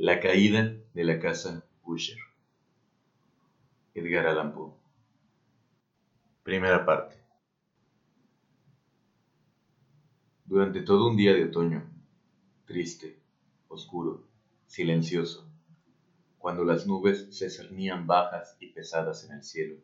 [0.00, 2.18] La caída de la casa Usher.
[3.94, 4.72] Edgar Allan Poe.
[6.44, 7.16] Primera parte.
[10.44, 11.82] Durante todo un día de otoño,
[12.64, 13.18] triste,
[13.66, 14.22] oscuro,
[14.68, 15.50] silencioso,
[16.38, 19.80] cuando las nubes se cernían bajas y pesadas en el cielo,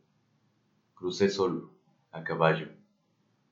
[0.95, 1.73] crucé solo,
[2.13, 2.69] a caballo,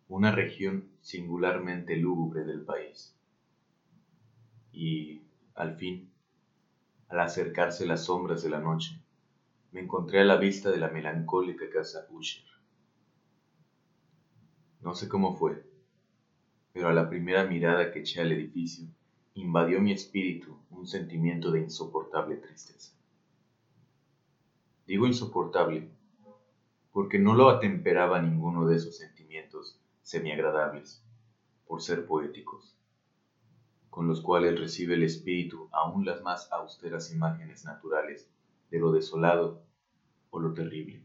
[0.07, 3.17] una región singularmente lúgubre del país.
[4.71, 5.23] Y,
[5.57, 6.12] al fin,
[7.13, 8.99] al acercarse las sombras de la noche,
[9.71, 12.43] me encontré a la vista de la melancólica casa Usher.
[14.81, 15.63] No sé cómo fue,
[16.73, 18.87] pero a la primera mirada que eché al edificio,
[19.35, 22.95] invadió mi espíritu un sentimiento de insoportable tristeza.
[24.87, 25.91] Digo insoportable
[26.93, 31.05] porque no lo atemperaba ninguno de esos sentimientos semiagradables,
[31.67, 32.75] por ser poéticos
[33.93, 38.27] con los cuales recibe el espíritu aún las más austeras imágenes naturales
[38.71, 39.63] de lo desolado
[40.31, 41.05] o lo terrible.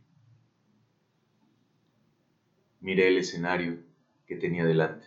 [2.79, 3.83] Miré el escenario
[4.25, 5.05] que tenía delante,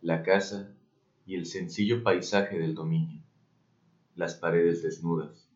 [0.00, 0.72] la casa
[1.26, 3.20] y el sencillo paisaje del dominio,
[4.14, 5.50] las paredes desnudas,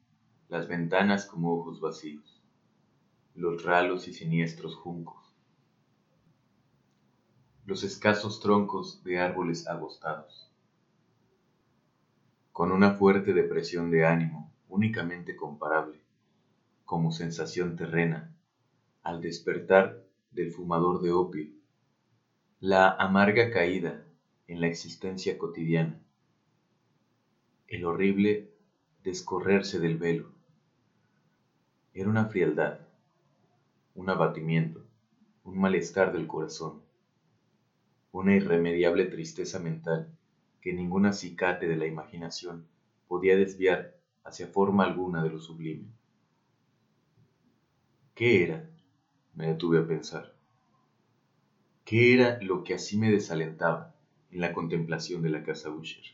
[0.48, 2.42] las ventanas como ojos vacíos,
[3.36, 5.21] los ralos y siniestros juncos,
[7.64, 10.50] los escasos troncos de árboles agostados.
[12.50, 16.00] Con una fuerte depresión de ánimo únicamente comparable,
[16.84, 18.34] como sensación terrena,
[19.04, 20.02] al despertar
[20.32, 21.50] del fumador de opio,
[22.58, 24.04] la amarga caída
[24.48, 26.00] en la existencia cotidiana,
[27.68, 28.50] el horrible
[29.04, 30.32] descorrerse del velo.
[31.94, 32.80] Era una frialdad,
[33.94, 34.84] un abatimiento,
[35.44, 36.82] un malestar del corazón
[38.12, 40.14] una irremediable tristeza mental
[40.60, 42.66] que ningún acicate de la imaginación
[43.08, 45.86] podía desviar hacia forma alguna de lo sublime.
[48.14, 48.68] ¿Qué era?
[49.34, 50.34] me detuve a pensar.
[51.86, 53.94] ¿Qué era lo que así me desalentaba
[54.30, 56.04] en la contemplación de la casa Usher?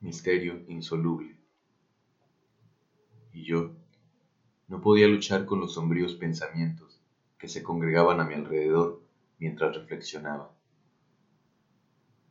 [0.00, 1.36] Misterio insoluble.
[3.32, 3.72] Y yo
[4.68, 7.00] no podía luchar con los sombríos pensamientos
[7.36, 9.07] que se congregaban a mi alrededor
[9.38, 10.54] mientras reflexionaba.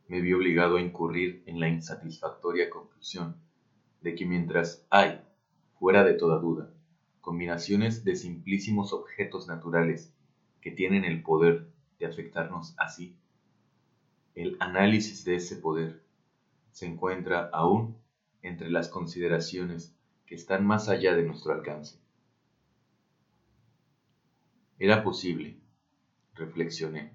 [0.06, 3.36] Me vi obligado a incurrir en la insatisfactoria conclusión
[4.00, 5.20] de que mientras hay,
[5.78, 6.70] fuera de toda duda,
[7.20, 10.14] combinaciones de simplísimos objetos naturales
[10.60, 11.68] que tienen el poder
[11.98, 13.16] de afectarnos así,
[14.34, 16.02] el análisis de ese poder
[16.70, 17.96] se encuentra aún
[18.42, 19.94] entre las consideraciones
[20.26, 21.98] que están más allá de nuestro alcance.
[24.78, 25.58] Era posible,
[26.38, 27.12] reflexioné,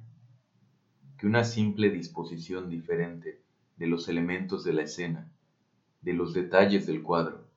[1.18, 3.40] que una simple disposición diferente
[3.78, 5.32] de los elementos de la escena,
[6.02, 7.48] de los detalles del cuadro,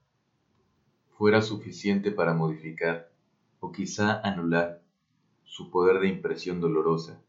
[1.18, 3.10] fuera suficiente para modificar
[3.60, 4.80] o quizá anular
[5.44, 7.20] su poder de impresión dolorosa,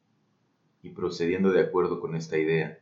[0.84, 2.80] y procediendo de acuerdo con esta idea,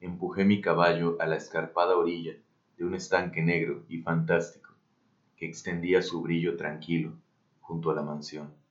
[0.00, 2.34] empujé mi caballo a la escarpada orilla
[2.76, 4.72] de un estanque negro y fantástico
[5.36, 7.12] que extendía su brillo tranquilo
[7.60, 8.63] junto a la mansión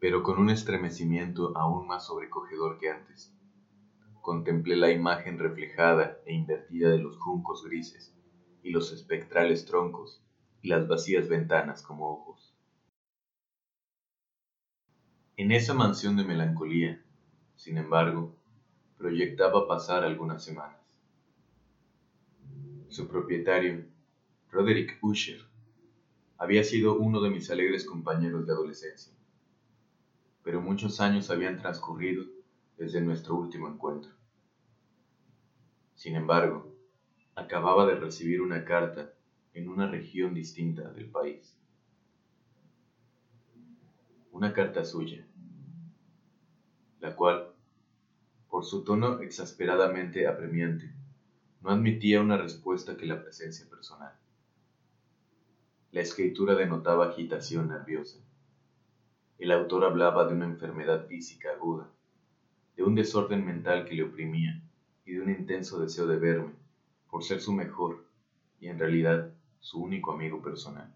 [0.00, 3.32] pero con un estremecimiento aún más sobrecogedor que antes.
[4.20, 8.14] Contemplé la imagen reflejada e invertida de los juncos grises
[8.62, 10.22] y los espectrales troncos
[10.62, 12.54] y las vacías ventanas como ojos.
[15.36, 17.02] En esa mansión de melancolía,
[17.56, 18.34] sin embargo,
[18.98, 20.80] proyectaba pasar algunas semanas.
[22.88, 23.84] Su propietario,
[24.50, 25.40] Roderick Usher,
[26.36, 29.17] había sido uno de mis alegres compañeros de adolescencia
[30.42, 32.24] pero muchos años habían transcurrido
[32.76, 34.12] desde nuestro último encuentro.
[35.94, 36.74] Sin embargo,
[37.34, 39.12] acababa de recibir una carta
[39.52, 41.56] en una región distinta del país.
[44.30, 45.26] Una carta suya,
[47.00, 47.52] la cual,
[48.48, 50.92] por su tono exasperadamente apremiante,
[51.60, 54.16] no admitía una respuesta que la presencia personal.
[55.90, 58.18] La escritura denotaba agitación nerviosa
[59.38, 61.88] el autor hablaba de una enfermedad física aguda,
[62.76, 64.60] de un desorden mental que le oprimía
[65.06, 66.54] y de un intenso deseo de verme,
[67.08, 68.04] por ser su mejor
[68.60, 70.92] y en realidad su único amigo personal,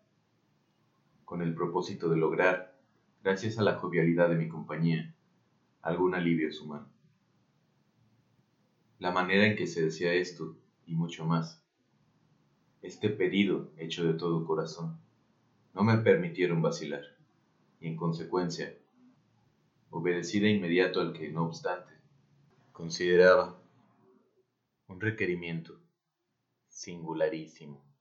[1.24, 2.76] con el propósito de lograr,
[3.22, 5.14] gracias a la jovialidad de mi compañía,
[5.80, 6.88] algún alivio a su mano.
[8.98, 11.62] La manera en que se decía esto y mucho más,
[12.82, 14.96] este pedido hecho de todo corazón,
[15.74, 17.21] no me permitieron vacilar
[17.82, 18.72] y en consecuencia
[19.90, 21.92] obedecí de inmediato al que, no obstante,
[22.70, 23.60] consideraba
[24.86, 25.80] un requerimiento
[26.68, 27.91] singularísimo.